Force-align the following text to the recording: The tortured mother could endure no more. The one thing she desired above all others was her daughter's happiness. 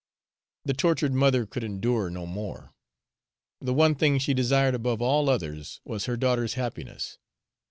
The 0.65 0.73
tortured 0.73 1.13
mother 1.13 1.45
could 1.45 1.63
endure 1.63 2.09
no 2.09 2.25
more. 2.25 2.73
The 3.59 3.71
one 3.75 3.93
thing 3.93 4.17
she 4.17 4.33
desired 4.33 4.73
above 4.73 4.99
all 4.99 5.29
others 5.29 5.79
was 5.85 6.05
her 6.05 6.17
daughter's 6.17 6.55
happiness. 6.55 7.19